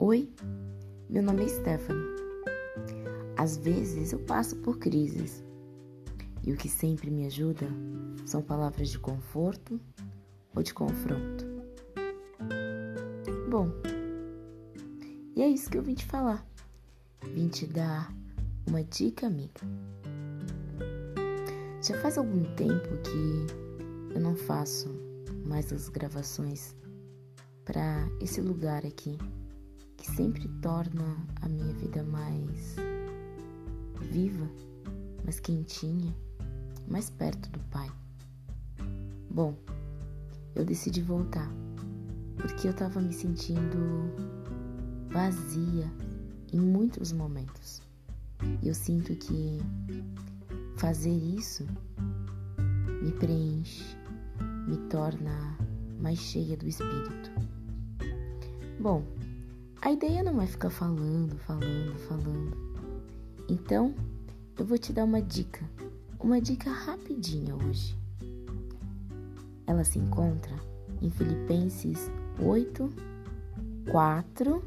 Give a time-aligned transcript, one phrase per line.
[0.00, 0.32] Oi,
[1.10, 2.14] meu nome é Stephanie.
[3.36, 5.42] Às vezes eu passo por crises
[6.46, 7.66] e o que sempre me ajuda
[8.24, 9.80] são palavras de conforto
[10.54, 11.44] ou de confronto.
[13.50, 13.72] Bom,
[15.34, 16.46] e é isso que eu vim te falar.
[17.34, 18.14] Vim te dar
[18.68, 19.62] uma dica, amiga.
[21.82, 24.88] Já faz algum tempo que eu não faço
[25.44, 26.76] mais as gravações
[27.64, 29.18] para esse lugar aqui
[29.98, 32.76] que sempre torna a minha vida mais
[34.10, 34.48] viva,
[35.24, 36.14] mais quentinha,
[36.88, 37.90] mais perto do Pai.
[39.30, 39.54] Bom,
[40.54, 41.48] eu decidi voltar
[42.36, 44.10] porque eu estava me sentindo
[45.10, 45.92] vazia
[46.52, 47.82] em muitos momentos.
[48.62, 49.58] Eu sinto que
[50.76, 51.66] fazer isso
[53.02, 53.96] me preenche,
[54.66, 55.58] me torna
[56.00, 57.32] mais cheia do espírito.
[58.80, 59.02] Bom,
[59.80, 62.56] a ideia não é ficar falando, falando, falando.
[63.48, 63.94] Então,
[64.58, 65.64] eu vou te dar uma dica,
[66.18, 67.96] uma dica rapidinha hoje.
[69.66, 70.54] Ela se encontra
[71.00, 72.92] em Filipenses 8,
[73.90, 74.64] 4,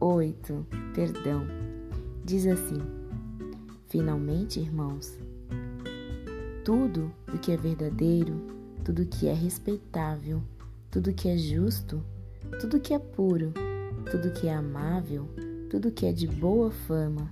[0.00, 1.46] 8, perdão.
[2.24, 2.80] Diz assim:
[3.88, 5.16] Finalmente, irmãos,
[6.64, 8.34] tudo o que é verdadeiro,
[8.84, 10.42] tudo o que é respeitável,
[10.90, 12.02] tudo o que é justo,
[12.60, 13.52] tudo o que é puro,
[14.10, 15.28] tudo que é amável,
[15.68, 17.30] tudo que é de boa fama,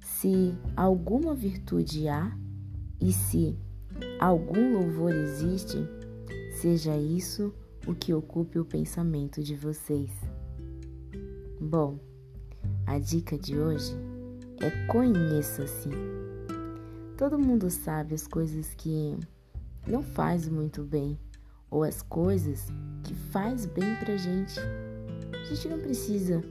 [0.00, 2.36] se alguma virtude há
[3.00, 3.58] e se
[4.18, 5.78] algum louvor existe,
[6.60, 7.52] seja isso
[7.86, 10.10] o que ocupe o pensamento de vocês.
[11.60, 11.98] Bom,
[12.86, 13.92] a dica de hoje
[14.60, 15.90] é conheça-se.
[17.16, 19.16] Todo mundo sabe as coisas que
[19.86, 21.18] não faz muito bem
[21.70, 22.66] ou as coisas
[23.02, 24.60] que faz bem pra gente.
[25.32, 26.42] A gente não precisa,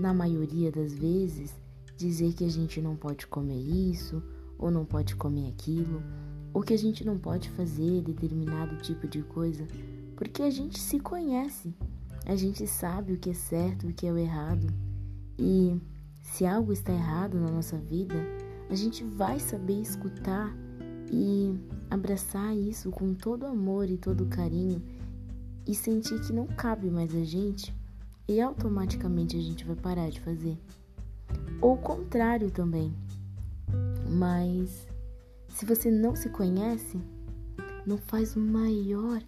[0.00, 1.54] na maioria das vezes,
[1.96, 4.22] dizer que a gente não pode comer isso
[4.58, 6.02] ou não pode comer aquilo,
[6.52, 9.66] ou que a gente não pode fazer determinado tipo de coisa,
[10.16, 11.72] porque a gente se conhece.
[12.26, 14.66] A gente sabe o que é certo e o que é o errado.
[15.38, 15.80] E
[16.22, 18.16] se algo está errado na nossa vida,
[18.68, 20.54] a gente vai saber escutar
[21.10, 21.54] e
[21.90, 24.82] abraçar isso com todo amor e todo carinho
[25.66, 27.74] e sentir que não cabe mais a gente
[28.28, 30.58] e automaticamente a gente vai parar de fazer.
[31.60, 32.94] Ou o contrário também.
[34.08, 34.86] Mas
[35.48, 37.00] se você não se conhece,
[37.86, 39.22] não faz o maior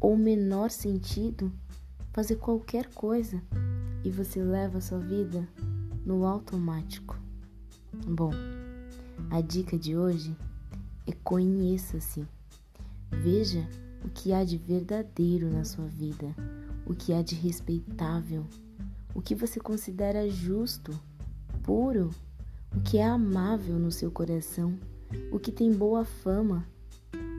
[0.00, 1.52] ou menor sentido
[2.12, 3.40] fazer qualquer coisa
[4.04, 5.48] e você leva a sua vida
[6.04, 7.16] no automático.
[8.06, 8.32] Bom,
[9.30, 10.36] a dica de hoje
[11.06, 12.26] é conheça-se.
[13.10, 13.68] Veja
[14.04, 16.34] o que há de verdadeiro na sua vida,
[16.90, 18.44] o que há de respeitável,
[19.14, 20.92] o que você considera justo,
[21.62, 22.10] puro,
[22.76, 24.76] o que é amável no seu coração,
[25.30, 26.66] o que tem boa fama,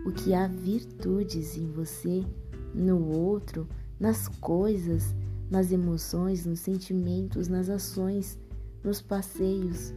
[0.05, 2.25] o que há virtudes em você,
[2.73, 3.67] no outro,
[3.99, 5.13] nas coisas,
[5.49, 8.39] nas emoções, nos sentimentos, nas ações,
[8.81, 9.93] nos passeios,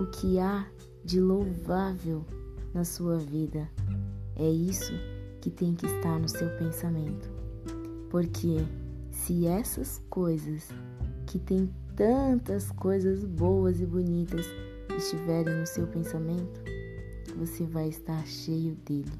[0.00, 0.64] o que há
[1.04, 2.24] de louvável
[2.72, 3.68] na sua vida.
[4.36, 4.92] É isso
[5.40, 7.38] que tem que estar no seu pensamento.
[8.10, 8.64] Porque
[9.10, 10.68] se essas coisas
[11.26, 14.46] que tem tantas coisas boas e bonitas
[14.96, 16.60] estiverem no seu pensamento,
[17.36, 19.12] você vai estar cheio dele,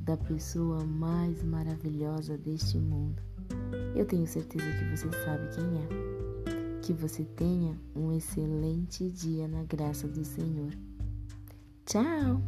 [0.00, 3.22] da pessoa mais maravilhosa deste mundo.
[3.94, 6.80] Eu tenho certeza que você sabe quem é.
[6.82, 10.72] Que você tenha um excelente dia na graça do Senhor.
[11.86, 12.40] Tchau!